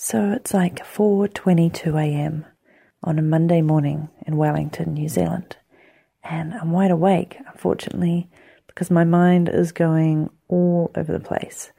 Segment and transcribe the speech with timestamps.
[0.00, 2.46] So it's like 4:22 a.m.
[3.02, 5.56] on a Monday morning in Wellington, New Zealand.
[6.22, 8.30] And I'm wide awake, unfortunately,
[8.68, 11.72] because my mind is going all over the place.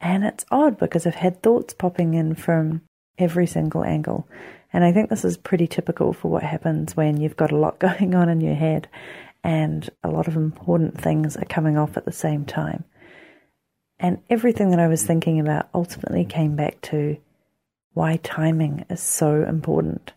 [0.00, 2.80] And it's odd because I've had thoughts popping in from
[3.18, 4.26] every single angle.
[4.72, 7.78] And I think this is pretty typical for what happens when you've got a lot
[7.78, 8.88] going on in your head
[9.44, 12.84] and a lot of important things are coming off at the same time.
[13.98, 17.18] And everything that I was thinking about ultimately came back to
[17.92, 20.12] why timing is so important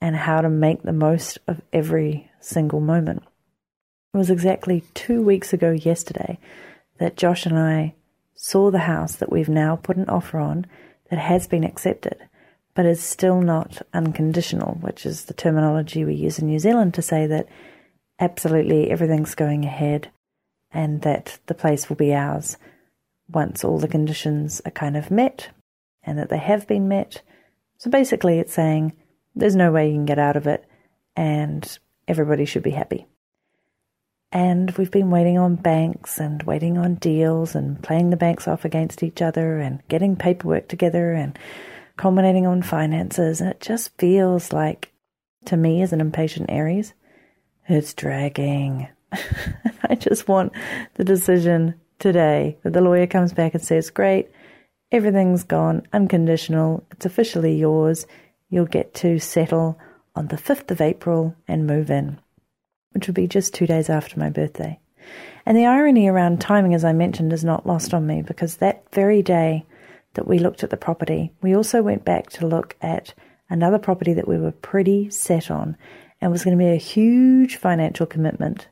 [0.00, 3.22] and how to make the most of every single moment.
[4.12, 6.38] It was exactly two weeks ago yesterday
[6.98, 7.94] that Josh and I
[8.34, 10.66] saw the house that we've now put an offer on
[11.10, 12.16] that has been accepted,
[12.74, 17.02] but is still not unconditional, which is the terminology we use in New Zealand to
[17.02, 17.48] say that
[18.20, 20.10] absolutely everything's going ahead
[20.70, 22.56] and that the place will be ours
[23.28, 25.48] once all the conditions are kind of met
[26.06, 27.22] and that they have been met.
[27.78, 28.92] So basically, it's saying
[29.34, 30.64] there's no way you can get out of it
[31.16, 33.06] and everybody should be happy.
[34.32, 38.64] And we've been waiting on banks and waiting on deals and playing the banks off
[38.64, 41.38] against each other and getting paperwork together and
[41.96, 43.40] culminating on finances.
[43.40, 44.92] And it just feels like,
[45.44, 46.94] to me as an impatient Aries,
[47.68, 48.88] it's dragging.
[49.84, 50.52] I just want
[50.94, 54.30] the decision today that the lawyer comes back and says, Great,
[54.92, 56.84] Everything's gone unconditional.
[56.90, 58.06] It's officially yours.
[58.48, 59.78] You'll get to settle
[60.14, 62.20] on the 5th of April and move in,
[62.92, 64.78] which will be just two days after my birthday.
[65.46, 68.84] And the irony around timing, as I mentioned, is not lost on me because that
[68.92, 69.66] very day
[70.14, 73.14] that we looked at the property, we also went back to look at
[73.50, 75.76] another property that we were pretty set on
[76.20, 78.68] and was going to be a huge financial commitment,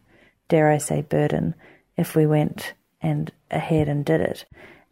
[0.48, 1.54] dare I say, burden,
[1.96, 4.46] if we went and ahead and did it.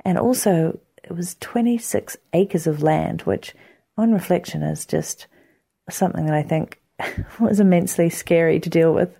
[0.04, 0.78] And also,
[1.10, 3.54] it was 26 acres of land, which
[3.96, 5.26] on reflection is just
[5.90, 6.80] something that I think
[7.40, 9.10] was immensely scary to deal with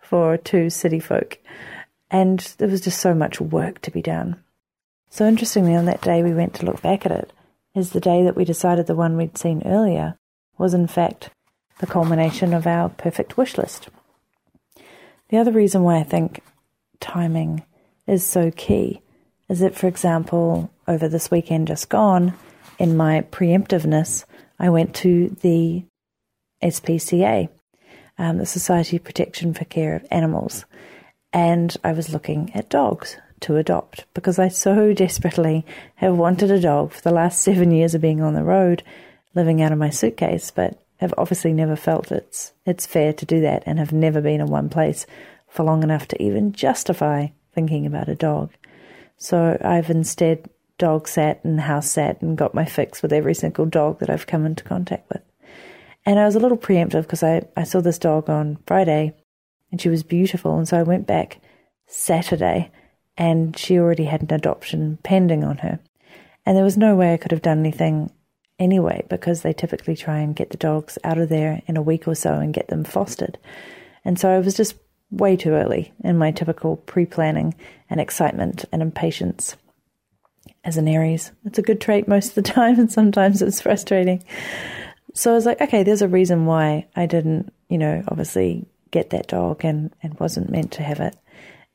[0.00, 1.38] for two city folk.
[2.10, 4.36] And there was just so much work to be done.
[5.10, 7.32] So interestingly, on that day we went to look back at it,
[7.74, 10.16] is the day that we decided the one we'd seen earlier
[10.58, 11.30] was in fact
[11.80, 13.88] the culmination of our perfect wish list.
[15.30, 16.40] The other reason why I think
[17.00, 17.64] timing
[18.06, 19.00] is so key
[19.48, 22.34] is that, for example, over this weekend just gone,
[22.78, 24.24] in my preemptiveness,
[24.58, 25.84] I went to the
[26.62, 27.48] SPCA,
[28.18, 30.64] um, the Society of Protection for Care of Animals,
[31.32, 35.66] and I was looking at dogs to adopt because I so desperately
[35.96, 38.82] have wanted a dog for the last seven years of being on the road,
[39.34, 43.40] living out of my suitcase, but have obviously never felt it's it's fair to do
[43.40, 45.04] that and have never been in one place
[45.48, 48.50] for long enough to even justify thinking about a dog.
[49.16, 50.48] So I've instead
[50.82, 54.26] dog sat and house sat and got my fix with every single dog that I've
[54.26, 55.22] come into contact with.
[56.04, 59.14] And I was a little preemptive because I, I saw this dog on Friday
[59.70, 60.58] and she was beautiful.
[60.58, 61.38] And so I went back
[61.86, 62.72] Saturday
[63.16, 65.78] and she already had an adoption pending on her.
[66.44, 68.10] And there was no way I could have done anything
[68.58, 72.08] anyway because they typically try and get the dogs out of there in a week
[72.08, 73.38] or so and get them fostered.
[74.04, 74.74] And so I was just
[75.12, 77.54] way too early in my typical pre planning
[77.88, 79.54] and excitement and impatience.
[80.64, 84.24] As an Aries, it's a good trait most of the time, and sometimes it's frustrating.
[85.14, 89.10] So I was like, okay, there's a reason why I didn't, you know, obviously get
[89.10, 91.16] that dog and, and wasn't meant to have it.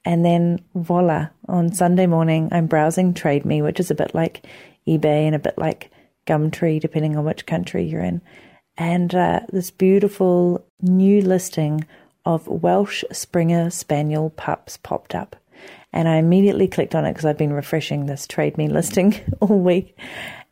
[0.06, 4.46] And then voila, on Sunday morning, I'm browsing Trade Me, which is a bit like
[4.88, 5.92] eBay and a bit like
[6.26, 8.22] Gumtree, depending on which country you're in.
[8.78, 11.86] And uh, this beautiful new listing
[12.26, 15.36] of Welsh Springer Spaniel pups popped up.
[15.98, 19.58] And I immediately clicked on it because I've been refreshing this Trade Me listing all
[19.58, 19.98] week.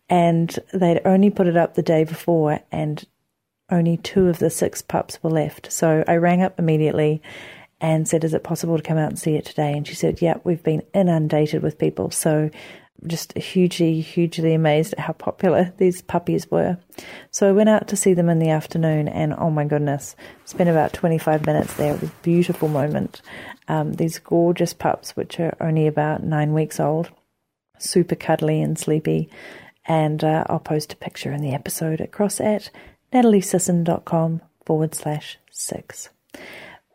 [0.10, 3.06] And they'd only put it up the day before, and
[3.70, 5.72] only two of the six pups were left.
[5.72, 7.22] So I rang up immediately
[7.80, 9.74] and said, Is it possible to come out and see it today?
[9.74, 12.10] And she said, Yeah, we've been inundated with people.
[12.10, 12.50] So
[13.08, 16.78] just hugely, hugely amazed at how popular these puppies were.
[17.32, 20.16] So I went out to see them in the afternoon, and oh my goodness,
[20.46, 21.94] spent about 25 minutes there.
[21.94, 23.22] It was a beautiful moment.
[23.68, 27.10] Um, these gorgeous pups, which are only about nine weeks old,
[27.78, 29.30] super cuddly and sleepy.
[29.86, 32.72] And uh, I'll post a picture in the episode across at
[33.14, 36.10] nataliesisson.com forward slash six.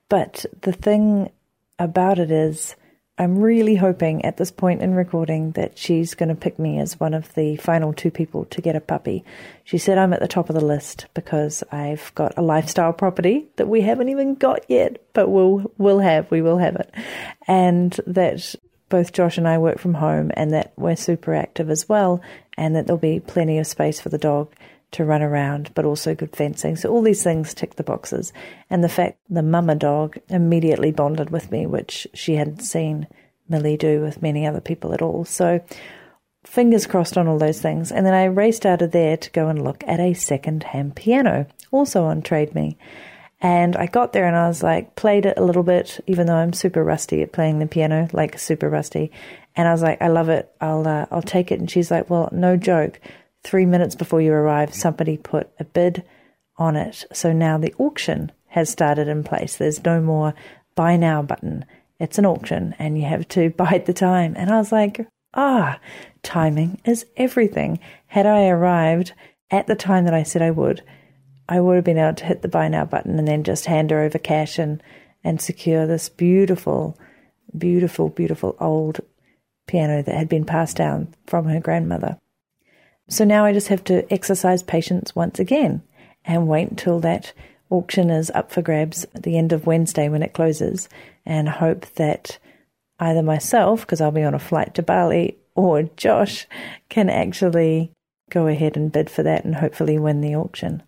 [0.08, 1.30] But the thing
[1.78, 2.74] about it is,
[3.20, 6.98] I'm really hoping at this point in recording that she's going to pick me as
[6.98, 9.26] one of the final two people to get a puppy.
[9.64, 13.46] She said I'm at the top of the list because I've got a lifestyle property
[13.56, 16.94] that we haven't even got yet, but we'll we'll have we will have it,
[17.46, 18.54] and that
[18.88, 22.22] both Josh and I work from home and that we're super active as well,
[22.56, 24.50] and that there'll be plenty of space for the dog
[24.92, 26.76] to run around, but also good fencing.
[26.76, 28.32] So all these things tick the boxes.
[28.68, 33.06] And the fact the mama dog immediately bonded with me, which she hadn't seen
[33.48, 35.24] Millie do with many other people at all.
[35.24, 35.60] So
[36.44, 37.92] fingers crossed on all those things.
[37.92, 40.96] And then I raced out of there to go and look at a second hand
[40.96, 42.76] piano, also on Trade Me.
[43.42, 46.34] And I got there and I was like, played it a little bit, even though
[46.34, 49.10] I'm super rusty at playing the piano, like super rusty.
[49.56, 50.52] And I was like, I love it.
[50.60, 51.58] I'll, uh, I'll take it.
[51.58, 53.00] And she's like, well, no joke.
[53.42, 56.04] Three minutes before you arrive, somebody put a bid
[56.56, 57.04] on it.
[57.12, 59.56] So now the auction has started in place.
[59.56, 60.34] There's no more
[60.74, 61.64] buy now button.
[61.98, 64.34] It's an auction and you have to bide the time.
[64.36, 65.78] And I was like, ah,
[66.22, 67.80] timing is everything.
[68.06, 69.12] Had I arrived
[69.50, 70.82] at the time that I said I would,
[71.48, 73.90] I would have been able to hit the buy now button and then just hand
[73.90, 74.82] her over cash and,
[75.24, 76.98] and secure this beautiful,
[77.56, 79.00] beautiful, beautiful old
[79.66, 82.18] piano that had been passed down from her grandmother.
[83.10, 85.82] So now I just have to exercise patience once again
[86.24, 87.32] and wait until that
[87.68, 90.88] auction is up for grabs at the end of Wednesday when it closes
[91.26, 92.38] and hope that
[93.00, 96.46] either myself, because I'll be on a flight to Bali, or Josh
[96.88, 97.90] can actually
[98.30, 100.84] go ahead and bid for that and hopefully win the auction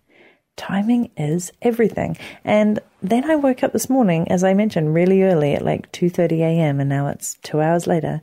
[0.55, 2.17] timing is everything.
[2.43, 6.39] And then I woke up this morning, as I mentioned, really early at like 2:30
[6.39, 6.79] a.m.
[6.79, 8.21] and now it's 2 hours later,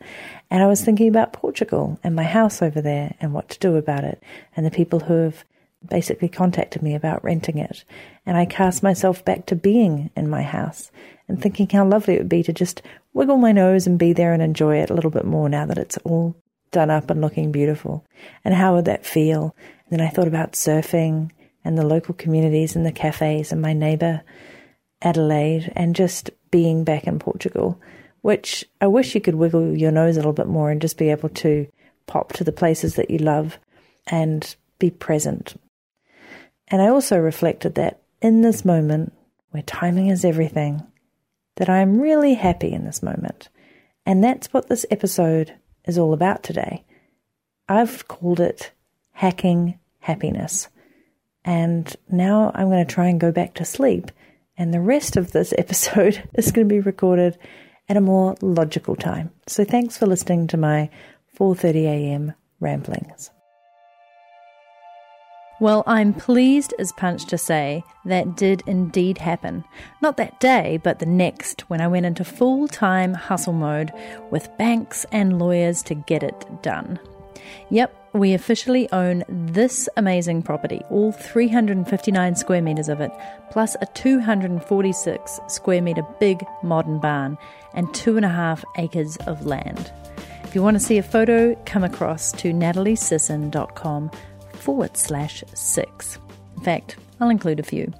[0.50, 3.76] and I was thinking about Portugal and my house over there and what to do
[3.76, 4.22] about it
[4.56, 5.44] and the people who have
[5.88, 7.84] basically contacted me about renting it.
[8.26, 10.90] And I cast myself back to being in my house
[11.26, 12.82] and thinking how lovely it would be to just
[13.14, 15.78] wiggle my nose and be there and enjoy it a little bit more now that
[15.78, 16.36] it's all
[16.70, 18.04] done up and looking beautiful.
[18.44, 19.56] And how would that feel?
[19.88, 21.30] And then I thought about surfing
[21.64, 24.22] and the local communities and the cafes and my neighbour
[25.02, 27.80] Adelaide and just being back in Portugal,
[28.22, 31.10] which I wish you could wiggle your nose a little bit more and just be
[31.10, 31.66] able to
[32.06, 33.58] pop to the places that you love
[34.06, 35.54] and be present.
[36.68, 39.12] And I also reflected that in this moment,
[39.50, 40.82] where timing is everything,
[41.56, 43.48] that I am really happy in this moment.
[44.06, 45.54] And that's what this episode
[45.86, 46.84] is all about today.
[47.68, 48.72] I've called it
[49.12, 50.68] Hacking Happiness.
[51.44, 54.10] And now I'm going to try and go back to sleep.
[54.56, 57.38] And the rest of this episode is going to be recorded
[57.88, 59.30] at a more logical time.
[59.46, 60.90] So thanks for listening to my
[61.38, 62.34] 4:30 a.m.
[62.60, 63.30] ramblings.
[65.60, 69.62] Well, I'm pleased as punch to say that did indeed happen.
[70.00, 73.92] Not that day, but the next when I went into full time hustle mode
[74.30, 76.98] with banks and lawyers to get it done.
[77.68, 83.12] Yep, we officially own this amazing property, all 359 square metres of it,
[83.50, 87.38] plus a 246 square metre big modern barn
[87.74, 89.92] and two and a half acres of land.
[90.44, 94.10] If you want to see a photo, come across to nataliesisson.com
[94.54, 96.18] forward slash six.
[96.56, 97.92] In fact, I'll include a few.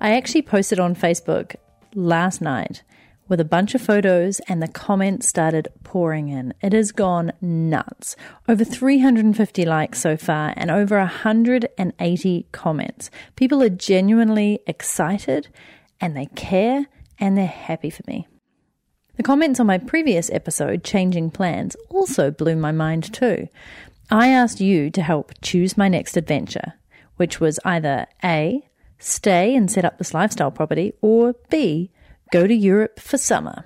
[0.00, 1.56] I actually posted on Facebook
[1.94, 2.82] last night
[3.28, 6.54] with a bunch of photos, and the comments started pouring in.
[6.62, 8.16] It has gone nuts.
[8.48, 13.10] Over 350 likes so far, and over 180 comments.
[13.34, 15.48] People are genuinely excited,
[16.00, 16.86] and they care,
[17.18, 18.28] and they're happy for me.
[19.16, 23.48] The comments on my previous episode, Changing Plans, also blew my mind too.
[24.10, 26.74] I asked you to help choose my next adventure,
[27.16, 31.90] which was either A, stay and set up this lifestyle property, or B,
[32.30, 33.64] go to Europe for summer.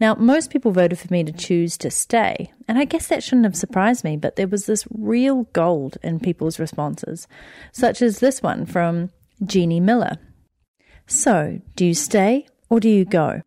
[0.00, 3.44] Now, most people voted for me to choose to stay, and I guess that shouldn't
[3.44, 7.28] have surprised me, but there was this real gold in people's responses,
[7.72, 9.10] such as this one from
[9.44, 10.16] Jeannie Miller.
[11.06, 13.42] So, do you stay or do you go?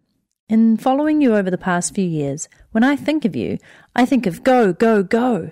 [0.48, 3.58] In following you over the past few years, when I think of you,
[3.96, 5.50] I think of go, go, go.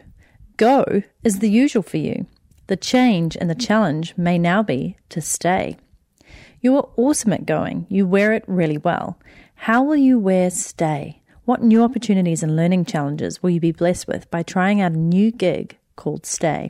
[0.58, 2.28] Go is the usual for you.
[2.68, 5.78] The change and the challenge may now be to stay.
[6.62, 7.88] You are awesome at going.
[7.90, 9.18] You wear it really well.
[9.56, 11.22] How will you wear stay?
[11.46, 14.98] What new opportunities and learning challenges will you be blessed with by trying out a
[14.98, 16.70] new gig called Stay?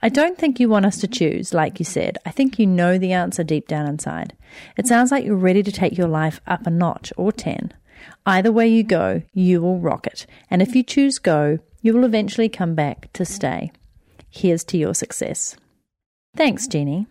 [0.00, 2.18] I don't think you want us to choose, like you said.
[2.24, 4.32] I think you know the answer deep down inside.
[4.76, 7.74] It sounds like you're ready to take your life up a notch or 10.
[8.24, 10.24] Either way you go, you will rock it.
[10.50, 13.72] And if you choose go, you will eventually come back to stay.
[14.30, 15.56] Here's to your success.
[16.36, 17.06] Thanks, Jeannie.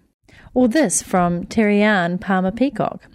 [0.53, 3.08] Or this from Terrian Palmer Peacock.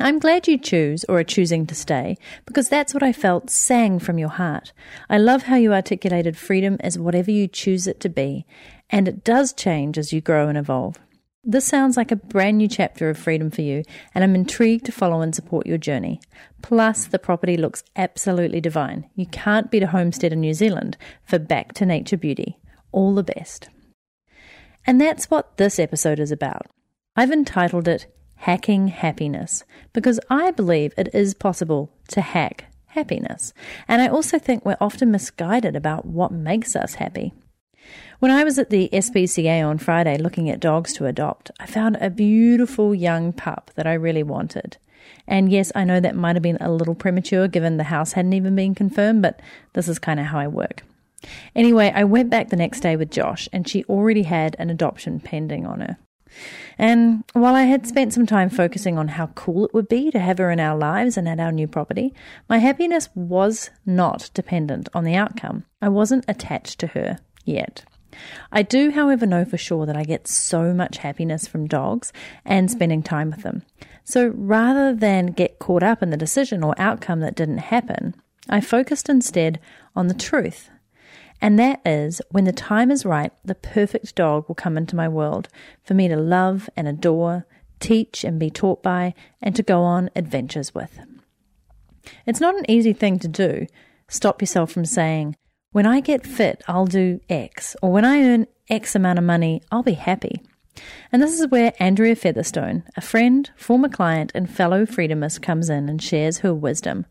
[0.00, 3.98] I'm glad you choose or are choosing to stay because that's what I felt sang
[3.98, 4.72] from your heart.
[5.10, 8.46] I love how you articulated freedom as whatever you choose it to be,
[8.90, 10.96] and it does change as you grow and evolve.
[11.42, 13.82] This sounds like a brand new chapter of freedom for you,
[14.14, 16.20] and I'm intrigued to follow and support your journey.
[16.62, 19.08] Plus, the property looks absolutely divine.
[19.16, 22.58] You can't beat a homestead in New Zealand for back to nature beauty.
[22.92, 23.68] All the best.
[24.88, 26.66] And that's what this episode is about.
[27.14, 33.52] I've entitled it Hacking Happiness because I believe it is possible to hack happiness.
[33.86, 37.34] And I also think we're often misguided about what makes us happy.
[38.20, 41.98] When I was at the SPCA on Friday looking at dogs to adopt, I found
[42.00, 44.78] a beautiful young pup that I really wanted.
[45.26, 48.32] And yes, I know that might have been a little premature given the house hadn't
[48.32, 49.42] even been confirmed, but
[49.74, 50.82] this is kind of how I work.
[51.54, 55.20] Anyway, I went back the next day with Josh, and she already had an adoption
[55.20, 55.98] pending on her.
[56.78, 60.18] And while I had spent some time focusing on how cool it would be to
[60.18, 62.14] have her in our lives and at our new property,
[62.48, 65.64] my happiness was not dependent on the outcome.
[65.82, 67.84] I wasn't attached to her yet.
[68.50, 72.12] I do, however, know for sure that I get so much happiness from dogs
[72.44, 73.62] and spending time with them.
[74.04, 78.14] So rather than get caught up in the decision or outcome that didn't happen,
[78.48, 79.60] I focused instead
[79.94, 80.70] on the truth.
[81.40, 85.08] And that is when the time is right, the perfect dog will come into my
[85.08, 85.48] world
[85.84, 87.46] for me to love and adore,
[87.80, 90.98] teach and be taught by, and to go on adventures with.
[92.26, 93.66] It's not an easy thing to do.
[94.08, 95.36] Stop yourself from saying,
[95.72, 99.62] when I get fit, I'll do X, or when I earn X amount of money,
[99.70, 100.42] I'll be happy.
[101.12, 105.88] And this is where Andrea Featherstone, a friend, former client, and fellow freedomist, comes in
[105.88, 107.04] and shares her wisdom.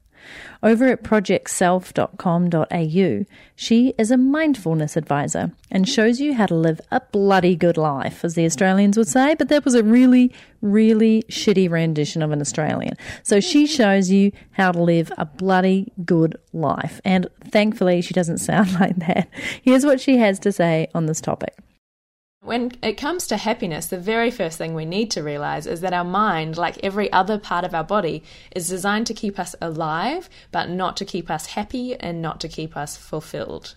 [0.64, 7.02] Over at projectself.com.au, she is a mindfulness advisor and shows you how to live a
[7.12, 11.70] bloody good life, as the Australians would say, but that was a really, really shitty
[11.70, 12.96] rendition of an Australian.
[13.24, 17.02] So she shows you how to live a bloody good life.
[17.06, 19.30] And thankfully, she doesn't sound like that.
[19.62, 21.54] Here's what she has to say on this topic.
[22.48, 25.92] When it comes to happiness, the very first thing we need to realize is that
[25.92, 28.24] our mind, like every other part of our body,
[28.56, 32.48] is designed to keep us alive, but not to keep us happy and not to
[32.48, 33.76] keep us fulfilled.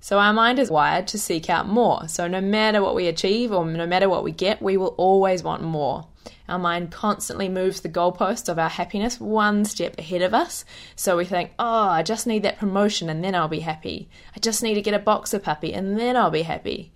[0.00, 2.08] So our mind is wired to seek out more.
[2.08, 5.42] So no matter what we achieve or no matter what we get, we will always
[5.42, 6.06] want more.
[6.48, 10.64] Our mind constantly moves the goalposts of our happiness one step ahead of us.
[10.94, 14.08] So we think, oh, I just need that promotion and then I'll be happy.
[14.34, 16.94] I just need to get a boxer puppy and then I'll be happy.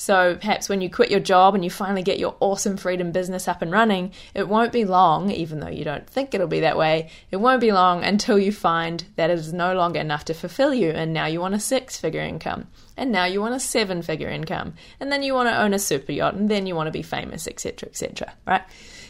[0.00, 3.46] So perhaps when you quit your job and you finally get your awesome freedom business
[3.46, 6.78] up and running, it won't be long, even though you don't think it'll be that
[6.78, 10.32] way, it won't be long until you find that it is no longer enough to
[10.32, 12.66] fulfill you and now you want a six figure income.
[12.96, 14.72] And now you want a seven figure income.
[15.00, 17.02] And then you want to own a super yacht and then you want to be
[17.02, 18.32] famous, etc., etc.
[18.46, 18.62] Right?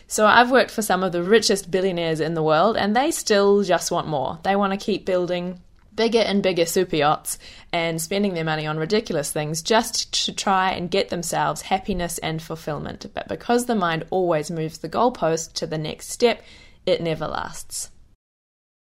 [0.09, 3.63] So I've worked for some of the richest billionaires in the world and they still
[3.63, 4.41] just want more.
[4.43, 5.61] They want to keep building
[5.95, 7.39] bigger and bigger super yachts
[7.73, 12.43] and spending their money on ridiculous things just to try and get themselves happiness and
[12.43, 13.07] fulfillment.
[13.15, 16.43] But because the mind always moves the goalpost to the next step,
[16.87, 17.91] it never lasts.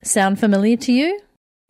[0.03, 1.19] Sound familiar to you?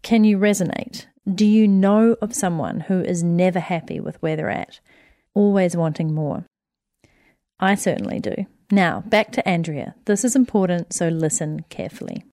[0.01, 1.05] Can you resonate?
[1.33, 4.79] Do you know of someone who is never happy with where they're at,
[5.33, 6.45] always wanting more?
[7.59, 8.35] I certainly do.
[8.69, 9.95] Now, back to Andrea.
[10.05, 12.25] This is important, so listen carefully.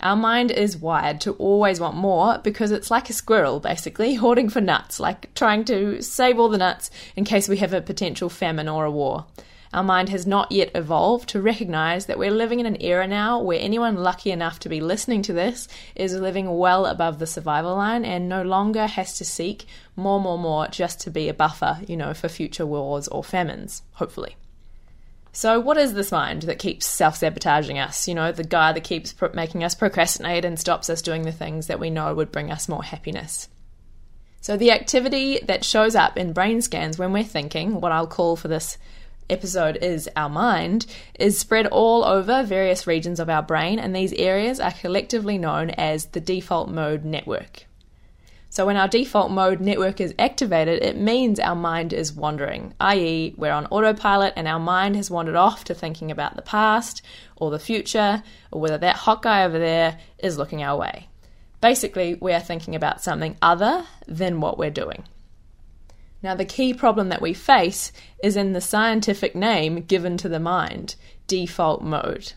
[0.00, 4.48] Our mind is wired to always want more because it's like a squirrel, basically, hoarding
[4.48, 8.28] for nuts, like trying to save all the nuts in case we have a potential
[8.28, 9.26] famine or a war.
[9.74, 13.40] Our mind has not yet evolved to recognize that we're living in an era now
[13.40, 17.74] where anyone lucky enough to be listening to this is living well above the survival
[17.74, 21.80] line and no longer has to seek more, more, more just to be a buffer,
[21.88, 24.36] you know, for future wars or famines, hopefully.
[25.36, 28.06] So, what is this mind that keeps self sabotaging us?
[28.06, 31.32] You know, the guy that keeps pro- making us procrastinate and stops us doing the
[31.32, 33.48] things that we know would bring us more happiness.
[34.40, 38.36] So, the activity that shows up in brain scans when we're thinking, what I'll call
[38.36, 38.78] for this
[39.28, 40.86] episode is our mind,
[41.18, 45.70] is spread all over various regions of our brain, and these areas are collectively known
[45.70, 47.64] as the default mode network.
[48.54, 53.34] So when our default mode network is activated, it means our mind is wandering, i.e.,
[53.36, 57.02] we're on autopilot and our mind has wandered off to thinking about the past
[57.34, 61.08] or the future or whether that hot guy over there is looking our way.
[61.60, 65.02] Basically, we are thinking about something other than what we're doing.
[66.22, 67.90] Now, the key problem that we face
[68.22, 70.94] is in the scientific name given to the mind
[71.26, 72.34] default mode.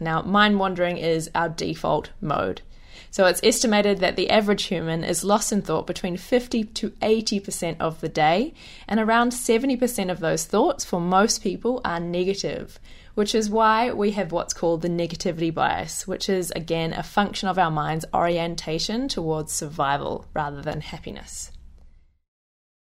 [0.00, 2.62] Now, mind wandering is our default mode.
[3.10, 7.76] So it's estimated that the average human is lost in thought between 50 to 80%
[7.80, 8.54] of the day,
[8.86, 12.78] and around 70% of those thoughts for most people are negative,
[13.14, 17.48] which is why we have what's called the negativity bias, which is again a function
[17.48, 21.50] of our mind's orientation towards survival rather than happiness.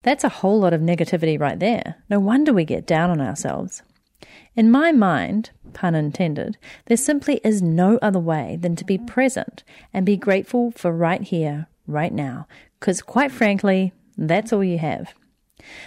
[0.03, 1.97] That's a whole lot of negativity right there.
[2.11, 3.83] No wonder we get down on ourselves.
[4.57, 9.65] In my mind, pun intended, there simply is no other way than to be present
[9.93, 12.47] and be grateful for right here, right now,
[12.79, 15.15] because quite frankly, that's all you have.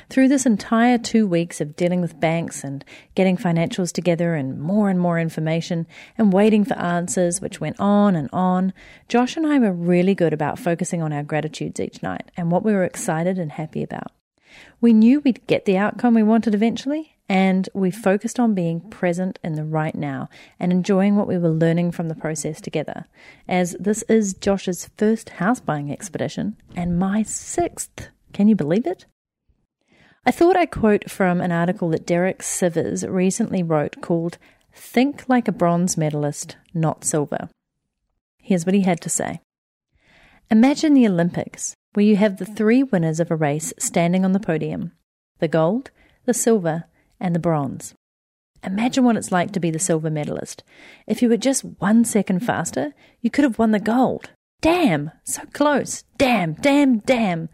[0.10, 2.84] Through this entire two weeks of dealing with banks and
[3.16, 5.86] getting financials together and more and more information
[6.18, 8.74] and waiting for answers, which went on and on,
[9.08, 12.64] Josh and I were really good about focusing on our gratitudes each night and what
[12.64, 14.12] we were excited and happy about.
[14.82, 19.38] We knew we'd get the outcome we wanted eventually, and we focused on being present
[19.44, 20.30] in the right now
[20.60, 23.06] and enjoying what we were learning from the process together,
[23.48, 28.10] as this is Josh's first house buying expedition and my sixth.
[28.34, 29.06] Can you believe it?
[30.26, 34.38] I thought I'd quote from an article that Derek Sivers recently wrote called
[34.74, 37.50] Think Like a Bronze Medalist, Not Silver.
[38.38, 39.42] Here's what he had to say
[40.50, 44.40] Imagine the Olympics, where you have the three winners of a race standing on the
[44.40, 44.92] podium
[45.40, 45.92] the gold,
[46.26, 46.86] the silver,
[47.20, 47.94] and the bronze.
[48.64, 50.64] Imagine what it's like to be the silver medalist.
[51.06, 54.32] If you were just one second faster, you could have won the gold.
[54.62, 56.04] Damn, so close.
[56.18, 57.50] Damn, damn, damn.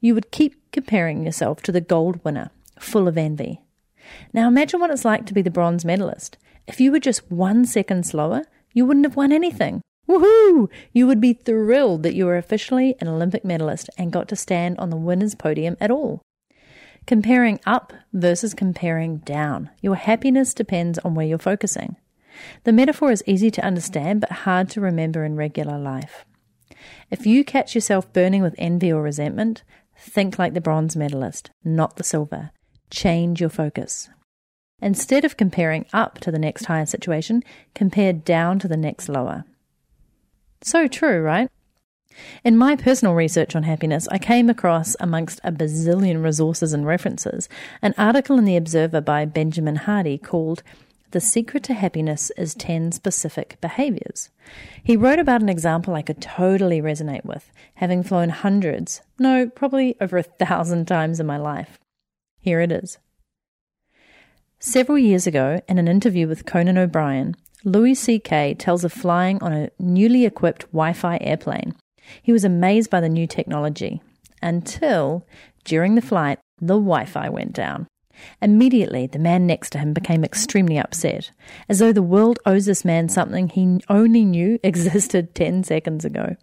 [0.00, 3.62] You would keep comparing yourself to the gold winner, full of envy.
[4.32, 6.36] Now imagine what it's like to be the bronze medalist.
[6.66, 9.80] If you were just one second slower, you wouldn't have won anything.
[10.08, 10.68] Woohoo!
[10.92, 14.78] You would be thrilled that you were officially an Olympic medalist and got to stand
[14.78, 16.22] on the winner's podium at all.
[17.08, 19.70] Comparing up versus comparing down.
[19.80, 21.96] Your happiness depends on where you're focusing.
[22.64, 26.26] The metaphor is easy to understand but hard to remember in regular life.
[27.10, 29.62] If you catch yourself burning with envy or resentment,
[29.96, 32.50] think like the bronze medalist, not the silver.
[32.90, 34.10] Change your focus.
[34.82, 37.42] Instead of comparing up to the next higher situation,
[37.74, 39.44] compare down to the next lower.
[40.60, 41.48] So true, right?
[42.44, 47.48] In my personal research on happiness, I came across, amongst a bazillion resources and references,
[47.82, 50.62] an article in The Observer by Benjamin Hardy called
[51.10, 54.28] the secret to happiness is 10 specific behaviors.
[54.84, 59.96] He wrote about an example I could totally resonate with, having flown hundreds, no, probably
[60.02, 61.78] over a thousand times in my life.
[62.40, 62.98] Here it is.
[64.58, 68.54] Several years ago, in an interview with Conan O'Brien, Louis C.K.
[68.54, 71.74] tells of flying on a newly equipped Wi Fi airplane.
[72.22, 74.02] He was amazed by the new technology
[74.42, 75.26] until,
[75.64, 77.86] during the flight, the Wi Fi went down.
[78.42, 81.30] Immediately, the man next to him became extremely upset,
[81.68, 86.36] as though the world owes this man something he only knew existed 10 seconds ago.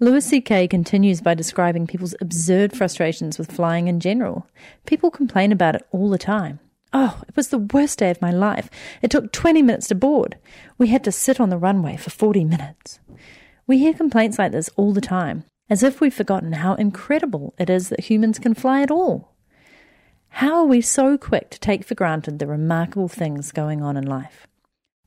[0.00, 0.68] Louis C.K.
[0.68, 4.46] continues by describing people's absurd frustrations with flying in general.
[4.86, 6.60] People complain about it all the time.
[6.92, 8.70] Oh, it was the worst day of my life.
[9.02, 10.38] It took 20 minutes to board.
[10.78, 13.00] We had to sit on the runway for 40 minutes.
[13.68, 17.68] We hear complaints like this all the time, as if we've forgotten how incredible it
[17.68, 19.34] is that humans can fly at all.
[20.30, 24.06] How are we so quick to take for granted the remarkable things going on in
[24.06, 24.46] life?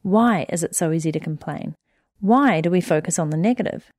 [0.04, 1.74] Why is it so easy to complain?
[2.20, 3.92] Why do we focus on the negative?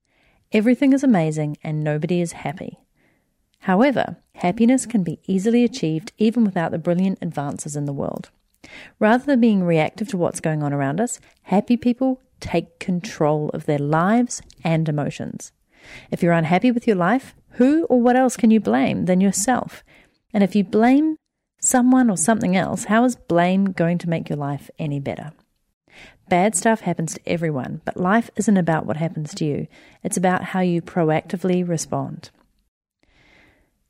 [0.53, 2.79] Everything is amazing and nobody is happy.
[3.63, 8.31] However, happiness can be easily achieved even without the brilliant advances in the world.
[9.01, 13.65] Rather than being reactive to what's going on around us, happy people take control of
[13.65, 15.53] their lives and emotions.
[16.11, 19.83] If you're unhappy with your life, who or what else can you blame than yourself?
[20.35, 21.17] And if you blame
[21.61, 25.33] someone or something else, how is blame going to make your life any better?
[26.29, 29.67] Bad stuff happens to everyone, but life isn't about what happens to you.
[30.03, 32.31] It's about how you proactively respond.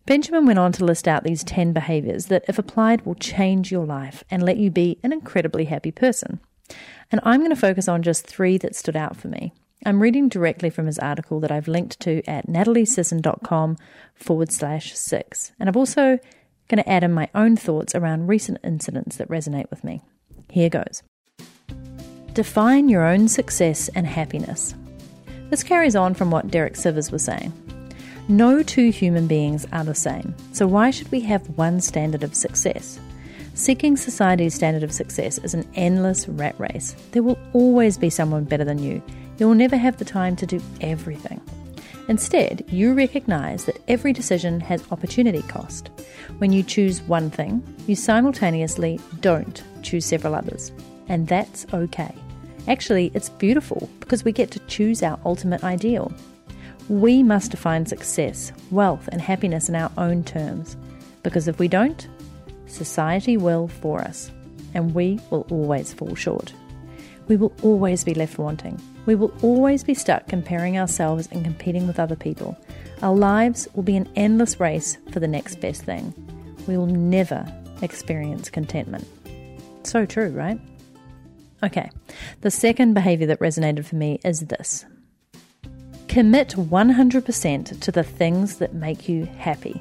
[0.04, 3.86] Benjamin went on to list out these 10 behaviors that, if applied, will change your
[3.86, 6.40] life and let you be an incredibly happy person.
[7.10, 9.52] And I'm going to focus on just three that stood out for me.
[9.84, 13.76] I'm reading directly from his article that I've linked to at nataliesisson.com
[14.14, 15.52] forward slash six.
[15.58, 16.18] And I'm also
[16.68, 20.00] going to add in my own thoughts around recent incidents that resonate with me.
[20.48, 21.02] Here goes.
[22.32, 24.74] Define your own success and happiness.
[25.50, 27.52] This carries on from what Derek Sivers was saying.
[28.28, 32.34] No two human beings are the same, so why should we have one standard of
[32.34, 32.98] success?
[33.54, 36.96] Seeking society's standard of success is an endless rat race.
[37.10, 39.02] There will always be someone better than you.
[39.38, 41.38] You'll never have the time to do everything.
[42.08, 45.90] Instead, you recognize that every decision has opportunity cost.
[46.38, 50.72] When you choose one thing, you simultaneously don't choose several others.
[51.08, 52.14] And that's okay.
[52.68, 56.10] Actually, it's beautiful because we get to choose our ultimate ideal.
[56.88, 60.76] We must define success, wealth, and happiness in our own terms.
[61.22, 62.08] Because if we don't,
[62.72, 64.30] society will for us,
[64.74, 66.52] and we will always fall short.
[67.28, 68.80] We will always be left wanting.
[69.06, 72.56] We will always be stuck comparing ourselves and competing with other people.
[73.02, 76.14] Our lives will be an endless race for the next best thing.
[76.66, 77.46] We will never
[77.82, 79.06] experience contentment.
[79.82, 80.60] So true, right?
[81.64, 81.90] Okay,
[82.40, 84.84] the second behavior that resonated for me is this
[86.08, 89.80] commit 100% to the things that make you happy.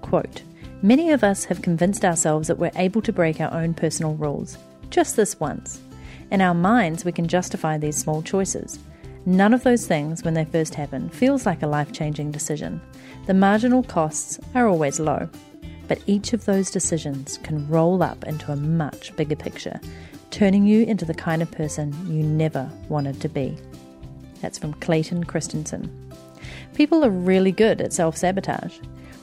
[0.00, 0.42] Quote
[0.84, 4.58] Many of us have convinced ourselves that we're able to break our own personal rules,
[4.90, 5.80] just this once.
[6.32, 8.80] In our minds, we can justify these small choices.
[9.24, 12.80] None of those things, when they first happen, feels like a life changing decision.
[13.26, 15.28] The marginal costs are always low.
[15.86, 19.80] But each of those decisions can roll up into a much bigger picture,
[20.32, 23.56] turning you into the kind of person you never wanted to be.
[24.40, 26.10] That's from Clayton Christensen.
[26.74, 28.78] People are really good at self sabotage.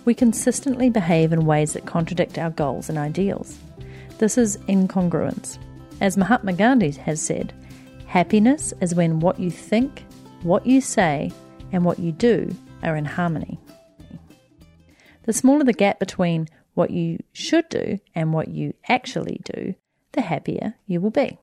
[0.10, 3.60] We consistently behave in ways that contradict our goals and ideals.
[4.18, 5.60] This is incongruence.
[6.02, 7.54] As Mahatma Gandhi has said,
[8.08, 10.04] happiness is when what you think,
[10.42, 11.32] what you say,
[11.72, 12.50] and what you do
[12.82, 13.60] are in harmony.
[15.26, 19.76] The smaller the gap between what you should do and what you actually do,
[20.14, 21.38] the happier you will be.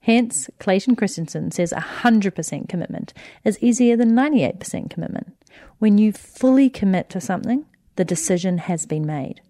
[0.00, 5.34] Hence, Clayton Christensen says 100% commitment is easier than 98% commitment.
[5.78, 7.64] When you fully commit to something,
[7.98, 9.42] the decision has been made.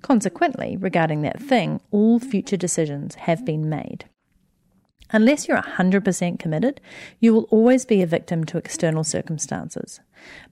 [0.00, 4.06] Consequently, regarding that thing, all future decisions have been made.
[5.12, 6.80] Unless you're 100% committed,
[7.18, 10.00] you will always be a victim to external circumstances.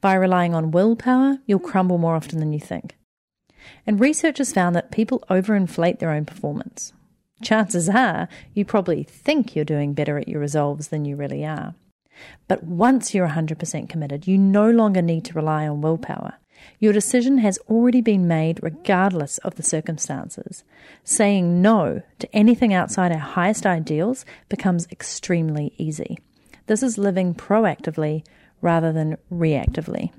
[0.03, 2.99] By relying on willpower, you'll crumble more often than you think.
[3.87, 6.93] And research has found that people overinflate their own performance.
[7.41, 11.75] Chances are you probably think you're doing better at your resolves than you really are.
[12.47, 16.35] But once you're 100% committed, you no longer need to rely on willpower.
[16.79, 20.65] Your decision has already been made regardless of the circumstances.
[21.05, 26.19] Saying no to anything outside our highest ideals becomes extremely easy.
[26.67, 28.25] This is living proactively
[28.61, 30.11] rather than reactively.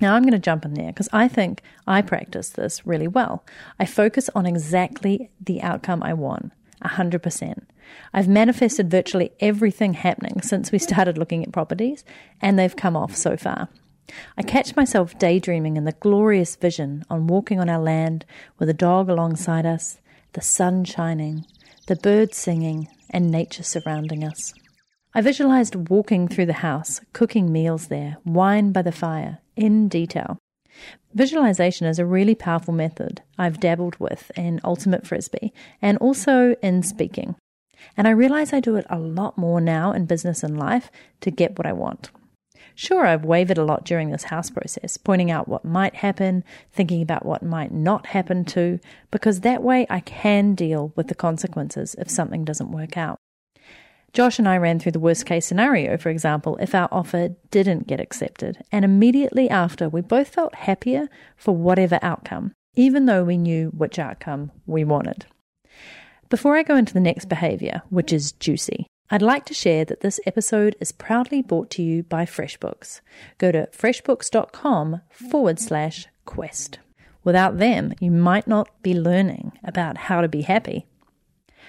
[0.00, 3.44] Now, I'm going to jump in there because I think I practice this really well.
[3.78, 7.62] I focus on exactly the outcome I want, 100%.
[8.14, 12.04] I've manifested virtually everything happening since we started looking at properties,
[12.40, 13.68] and they've come off so far.
[14.36, 18.24] I catch myself daydreaming in the glorious vision on walking on our land
[18.58, 19.98] with a dog alongside us,
[20.32, 21.44] the sun shining,
[21.86, 24.54] the birds singing, and nature surrounding us.
[25.14, 30.38] I visualized walking through the house, cooking meals there, wine by the fire, in detail.
[31.14, 36.84] Visualization is a really powerful method I've dabbled with in Ultimate Frisbee and also in
[36.84, 37.34] speaking.
[37.96, 40.90] And I realize I do it a lot more now in business and life
[41.22, 42.10] to get what I want.
[42.74, 47.02] Sure, I've wavered a lot during this house process, pointing out what might happen, thinking
[47.02, 48.80] about what might not happen too,
[49.10, 53.18] because that way I can deal with the consequences if something doesn't work out.
[54.12, 57.86] Josh and I ran through the worst case scenario, for example, if our offer didn't
[57.86, 58.58] get accepted.
[58.72, 64.00] And immediately after, we both felt happier for whatever outcome, even though we knew which
[64.00, 65.26] outcome we wanted.
[66.28, 70.02] Before I go into the next behavior, which is juicy, I'd like to share that
[70.02, 73.00] this episode is proudly brought to you by FreshBooks.
[73.38, 76.78] Go to freshbooks.com forward slash quest.
[77.24, 80.86] Without them, you might not be learning about how to be happy.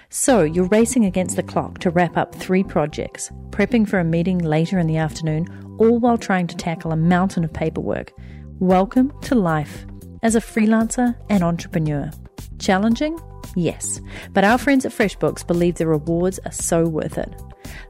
[0.07, 4.37] So you're racing against the clock to wrap up three projects, prepping for a meeting
[4.37, 5.47] later in the afternoon,
[5.79, 8.13] all while trying to tackle a mountain of paperwork.
[8.59, 9.87] Welcome to life
[10.21, 12.11] as a freelancer and entrepreneur.
[12.59, 13.17] Challenging?
[13.55, 13.99] Yes,
[14.33, 17.33] but our friends at FreshBooks believe the rewards are so worth it.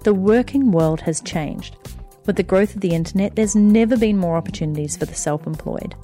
[0.04, 1.76] The working world has changed.
[2.26, 5.96] With the growth of the internet, there's never been more opportunities for the self employed.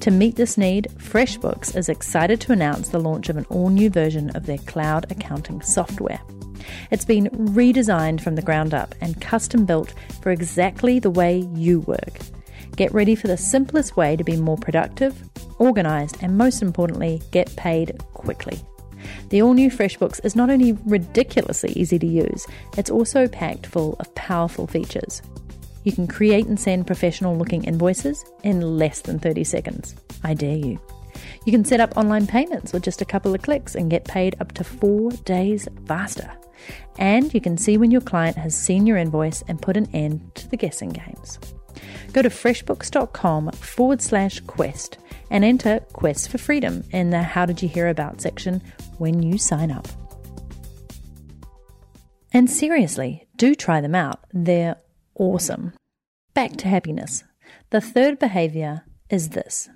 [0.00, 3.88] To meet this need, FreshBooks is excited to announce the launch of an all new
[3.88, 6.20] version of their cloud accounting software.
[6.90, 11.80] It's been redesigned from the ground up and custom built for exactly the way you
[11.80, 12.18] work.
[12.76, 15.14] Get ready for the simplest way to be more productive,
[15.58, 18.60] organized, and most importantly, get paid quickly.
[19.30, 23.94] The all new FreshBooks is not only ridiculously easy to use, it's also packed full
[24.00, 25.22] of powerful features.
[25.84, 29.96] You can create and send professional looking invoices in less than 30 seconds.
[30.22, 30.80] I dare you.
[31.44, 34.36] You can set up online payments with just a couple of clicks and get paid
[34.40, 36.30] up to four days faster.
[36.98, 40.34] And you can see when your client has seen your invoice and put an end
[40.36, 41.38] to the guessing games.
[42.12, 44.98] Go to freshbooks.com forward slash quest
[45.30, 48.62] and enter Quest for Freedom in the How Did You Hear About section
[49.02, 49.88] when you sign up.
[52.32, 54.20] And seriously, do try them out.
[54.32, 54.76] They're
[55.16, 55.72] awesome.
[56.34, 57.24] Back to happiness.
[57.70, 59.68] The third behavior is this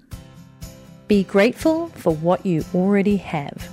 [1.09, 3.69] be grateful for what you already have.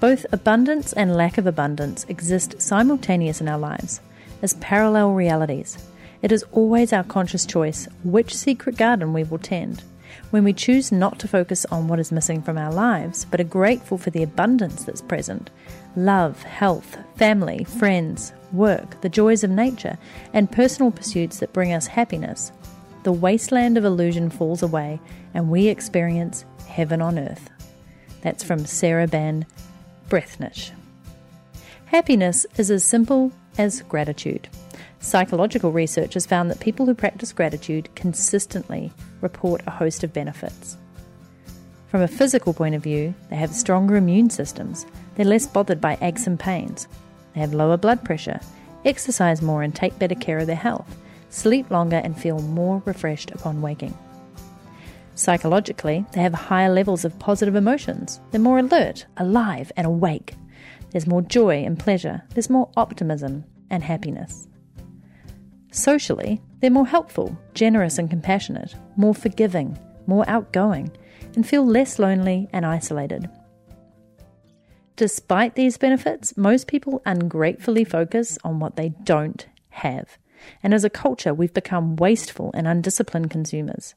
[0.00, 4.00] Both abundance and lack of abundance exist simultaneous in our lives
[4.42, 5.78] as parallel realities.
[6.22, 9.84] It is always our conscious choice which secret garden we will tend.
[10.30, 13.44] When we choose not to focus on what is missing from our lives, but are
[13.44, 15.50] grateful for the abundance that's present
[15.96, 19.98] love, health, family, friends, work, the joys of nature,
[20.32, 22.52] and personal pursuits that bring us happiness,
[23.02, 25.00] the wasteland of illusion falls away
[25.34, 27.50] and we experience heaven on earth.
[28.22, 29.46] That's from Sarah Ban
[30.08, 30.70] Breathnach.
[31.86, 34.48] Happiness is as simple as gratitude.
[35.00, 40.76] Psychological research has found that people who practice gratitude consistently report a host of benefits.
[41.88, 45.96] From a physical point of view, they have stronger immune systems, they're less bothered by
[46.02, 46.86] aches and pains,
[47.34, 48.40] they have lower blood pressure,
[48.84, 50.96] exercise more and take better care of their health,
[51.30, 53.96] sleep longer and feel more refreshed upon waking.
[55.14, 58.20] Psychologically, they have higher levels of positive emotions.
[58.30, 60.34] They're more alert, alive, and awake.
[60.90, 62.22] There's more joy and pleasure.
[62.34, 64.48] There's more optimism and happiness.
[65.70, 70.90] Socially, they're more helpful, generous, and compassionate, more forgiving, more outgoing,
[71.34, 73.28] and feel less lonely and isolated.
[74.96, 80.18] Despite these benefits, most people ungratefully focus on what they don't have.
[80.62, 83.94] And as a culture, we've become wasteful and undisciplined consumers.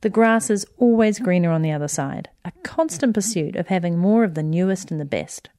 [0.00, 4.24] The grass is always greener on the other side, a constant pursuit of having more
[4.24, 5.50] of the newest and the best.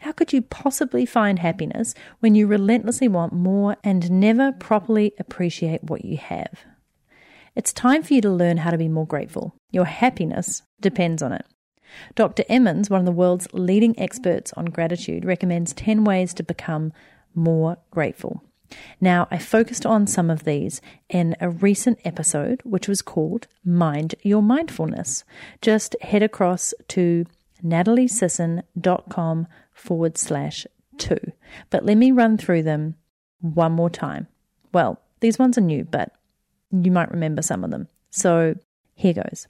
[0.00, 5.84] How could you possibly find happiness when you relentlessly want more and never properly appreciate
[5.84, 6.60] what you have?
[7.56, 9.54] It's time for you to learn how to be more grateful.
[9.72, 11.44] Your happiness depends on it.
[12.14, 12.44] Dr.
[12.48, 16.92] Emmons, one of the world's leading experts on gratitude, recommends 10 ways to become
[17.34, 18.42] more grateful.
[19.00, 24.14] Now, I focused on some of these in a recent episode, which was called Mind
[24.22, 25.24] Your Mindfulness.
[25.62, 27.24] Just head across to
[27.64, 30.66] nataliesisson.com forward slash
[30.96, 31.32] two.
[31.70, 32.96] But let me run through them
[33.40, 34.26] one more time.
[34.72, 36.12] Well, these ones are new, but
[36.70, 37.88] you might remember some of them.
[38.10, 38.56] So
[38.94, 39.46] here goes.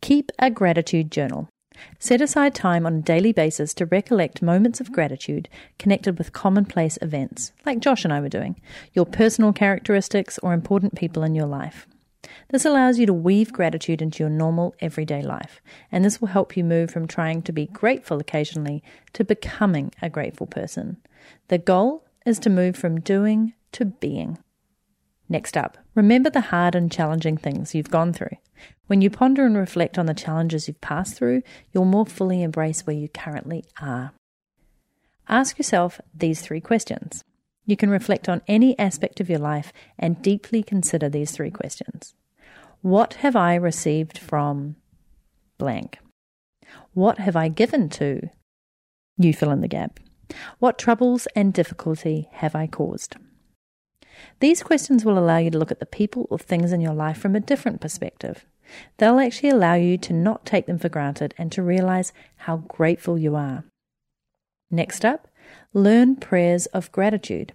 [0.00, 1.48] Keep a gratitude journal.
[2.00, 5.48] Set aside time on a daily basis to recollect moments of gratitude
[5.78, 8.60] connected with commonplace events, like Josh and I were doing,
[8.94, 11.86] your personal characteristics, or important people in your life.
[12.50, 15.60] This allows you to weave gratitude into your normal everyday life,
[15.90, 20.10] and this will help you move from trying to be grateful occasionally to becoming a
[20.10, 20.98] grateful person.
[21.48, 24.38] The goal is to move from doing to being.
[25.28, 28.36] Next up, remember the hard and challenging things you've gone through.
[28.86, 32.86] When you ponder and reflect on the challenges you've passed through, you'll more fully embrace
[32.86, 34.12] where you currently are.
[35.28, 37.22] Ask yourself these three questions.
[37.68, 42.14] You can reflect on any aspect of your life and deeply consider these three questions.
[42.80, 44.76] What have I received from
[45.58, 45.98] blank?
[46.94, 48.30] What have I given to?
[49.18, 50.00] You fill in the gap.
[50.58, 53.16] What troubles and difficulty have I caused?
[54.40, 57.18] These questions will allow you to look at the people or things in your life
[57.18, 58.46] from a different perspective.
[58.96, 63.18] They'll actually allow you to not take them for granted and to realize how grateful
[63.18, 63.64] you are.
[64.70, 65.28] Next up,
[65.74, 67.52] learn prayers of gratitude.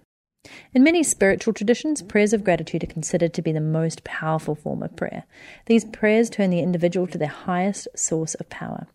[0.74, 4.82] In many spiritual traditions, prayers of gratitude are considered to be the most powerful form
[4.82, 5.24] of prayer.
[5.66, 8.86] These prayers turn the individual to their highest source of power.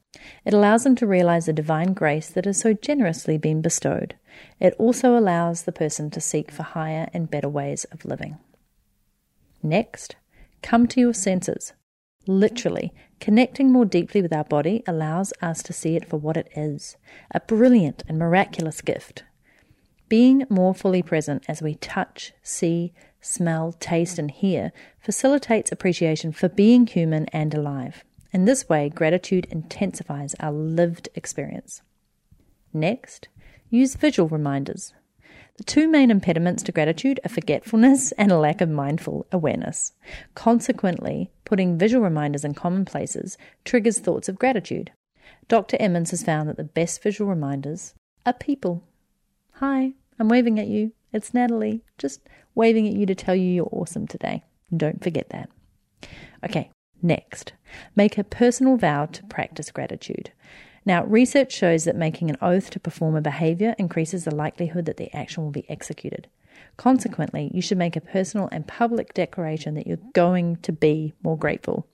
[0.45, 4.15] It allows them to realize the divine grace that has so generously been bestowed.
[4.59, 8.37] It also allows the person to seek for higher and better ways of living.
[9.63, 10.15] Next,
[10.61, 11.73] come to your senses.
[12.27, 16.49] Literally, connecting more deeply with our body allows us to see it for what it
[16.55, 16.97] is
[17.31, 19.23] a brilliant and miraculous gift.
[20.09, 26.49] Being more fully present as we touch, see, smell, taste, and hear facilitates appreciation for
[26.49, 28.03] being human and alive.
[28.33, 31.83] In this way, gratitude intensifies our lived experience.
[32.73, 33.27] Next,
[33.69, 34.93] use visual reminders.
[35.57, 39.93] The two main impediments to gratitude are forgetfulness and a lack of mindful awareness.
[40.33, 44.91] Consequently, putting visual reminders in common places triggers thoughts of gratitude.
[45.47, 45.77] Dr.
[45.79, 47.93] Emmons has found that the best visual reminders
[48.25, 48.83] are people.
[49.59, 50.93] Hi, I'm waving at you.
[51.11, 51.83] It's Natalie.
[51.97, 52.21] Just
[52.55, 54.41] waving at you to tell you you're awesome today.
[54.73, 55.49] Don't forget that.
[56.45, 57.51] Okay, next.
[57.93, 60.31] Make a personal vow to practice gratitude.
[60.85, 64.95] Now, research shows that making an oath to perform a behavior increases the likelihood that
[64.95, 66.29] the action will be executed.
[66.77, 71.37] Consequently, you should make a personal and public declaration that you're going to be more
[71.37, 71.85] grateful.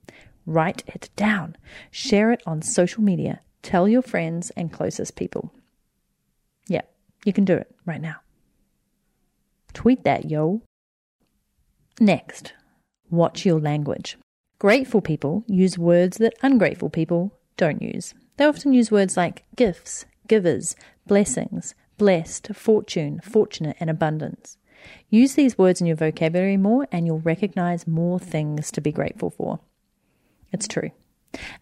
[0.45, 1.57] Write it down.
[1.89, 3.39] Share it on social media.
[3.63, 5.51] Tell your friends and closest people.
[6.67, 6.81] Yeah,
[7.25, 8.15] you can do it right now.
[9.73, 10.61] Tweet that, yo.
[11.99, 12.53] Next,
[13.09, 14.17] watch your language.
[14.59, 18.13] Grateful people use words that ungrateful people don't use.
[18.37, 20.75] They often use words like gifts, givers,
[21.07, 24.57] blessings, blessed, fortune, fortunate, and abundance.
[25.09, 29.29] Use these words in your vocabulary more, and you'll recognize more things to be grateful
[29.29, 29.59] for.
[30.51, 30.91] It's true.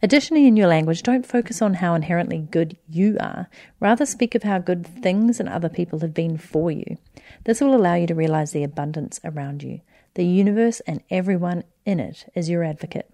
[0.02, 3.50] Additionally, in your language, don't focus on how inherently good you are.
[3.80, 6.98] Rather, speak of how good things and other people have been for you.
[7.46, 9.82] This will allow you to realize the abundance around you.
[10.16, 13.10] The universe and everyone in it is your advocate.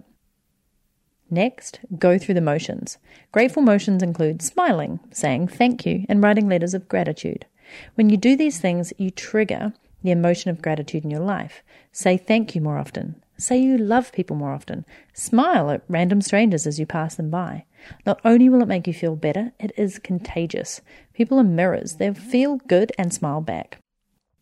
[1.31, 2.97] Next, go through the motions.
[3.31, 7.45] Grateful motions include smiling, saying thank you, and writing letters of gratitude.
[7.95, 11.61] When you do these things, you trigger the emotion of gratitude in your life.
[11.91, 13.23] Say thank you more often.
[13.39, 14.85] Say you love people more often.
[15.13, 17.63] Smile at random strangers as you pass them by.
[18.05, 20.81] Not only will it make you feel better, it is contagious.
[21.13, 23.79] People are mirrors, they feel good and smile back.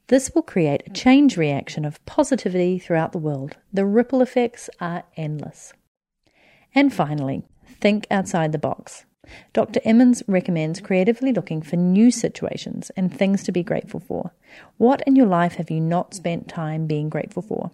[0.07, 3.57] This will create a change reaction of positivity throughout the world.
[3.71, 5.73] The ripple effects are endless.
[6.73, 7.43] And finally,
[7.79, 9.05] think outside the box.
[9.53, 9.79] Dr.
[9.83, 14.31] Emmons recommends creatively looking for new situations and things to be grateful for.
[14.77, 17.69] What in your life have you not spent time being grateful for?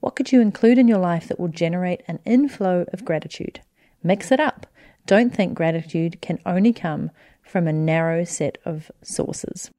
[0.00, 3.60] What could you include in your life that will generate an inflow of gratitude?
[4.02, 4.66] Mix it up.
[5.06, 7.10] Don't think gratitude can only come
[7.42, 9.70] from a narrow set of sources.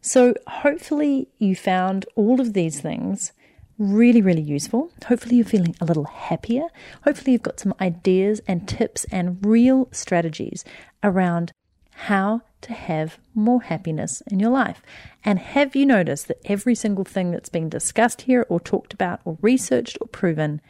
[0.00, 3.32] So, hopefully, you found all of these things
[3.78, 4.92] really, really useful.
[5.06, 6.68] Hopefully, you're feeling a little happier.
[7.04, 10.64] Hopefully, you've got some ideas and tips and real strategies
[11.02, 11.52] around
[11.92, 14.82] how to have more happiness in your life.
[15.24, 19.20] And have you noticed that every single thing that's been discussed here, or talked about,
[19.24, 20.60] or researched, or proven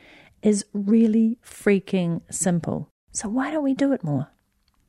[0.43, 2.91] is really freaking simple?
[3.13, 4.29] So, why don't we do it more?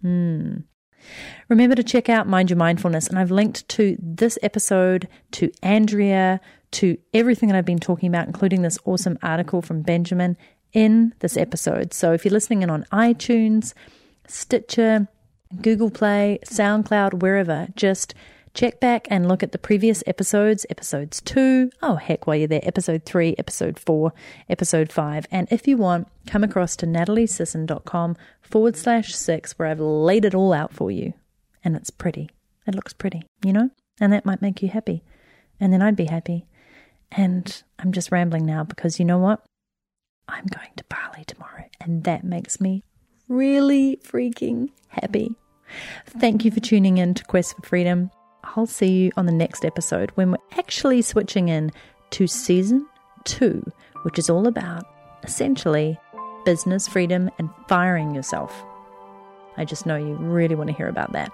[0.02, 0.58] Hmm.
[1.48, 6.42] Remember to check out Mind Your Mindfulness, and I've linked to this episode, to Andrea,
[6.72, 10.38] to everything that I've been talking about, including this awesome article from Benjamin
[10.74, 11.94] in this episode.
[11.94, 13.74] So if you're listening in on iTunes,
[14.28, 15.08] Stitcher,
[15.62, 18.14] Google Play, SoundCloud, wherever, just
[18.54, 22.62] check back and look at the previous episodes, episodes two, oh heck, while you're there,
[22.64, 24.14] episode three, episode four,
[24.48, 25.26] episode five.
[25.32, 30.36] And if you want, come across to nataliesisson.com forward slash six, where I've laid it
[30.36, 31.14] all out for you.
[31.64, 32.30] And it's pretty.
[32.68, 33.72] It looks pretty, you know?
[34.00, 35.04] And that might make you happy.
[35.60, 36.46] And then I'd be happy.
[37.12, 39.44] And I'm just rambling now because you know what?
[40.28, 42.84] I'm going to Bali tomorrow, and that makes me
[43.28, 45.36] really freaking happy.
[46.06, 48.12] Thank you for tuning in to Quest for Freedom.
[48.44, 51.72] I'll see you on the next episode when we're actually switching in
[52.12, 52.88] to season
[53.24, 53.64] two,
[54.04, 54.84] which is all about
[55.24, 56.00] essentially
[56.46, 58.54] business freedom and firing yourself.
[59.58, 61.32] I just know you really want to hear about that.